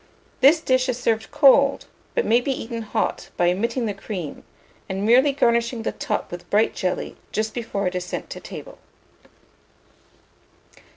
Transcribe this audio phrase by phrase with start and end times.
[0.39, 4.43] This dish is served cold, but may be eaten hot, by omitting the cream,
[4.89, 8.79] and merely garnishing the top with bright jelly just before it is sent to table.